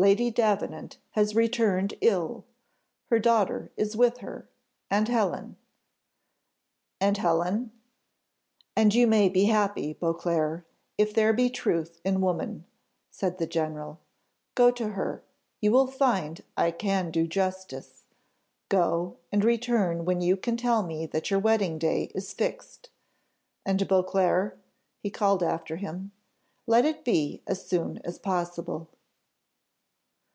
[0.00, 2.44] "Lady Davenant has returned ill;
[3.10, 4.48] her daughter is with her,
[4.88, 5.56] and Helen"
[7.00, 7.72] "And Helen"
[8.76, 10.64] "And you may be happy, Beauclerc,
[10.98, 12.64] if there be truth in woman,"
[13.10, 13.98] said the general.
[14.54, 15.24] "Go to her
[15.60, 18.04] you will find I can do justice.
[18.68, 22.88] Go, and return when you can tell me that your wedding day is fixed.
[23.66, 24.60] And, Beauclerc,"
[25.02, 26.12] he called after him,
[26.68, 28.86] "let it be as soon as possible."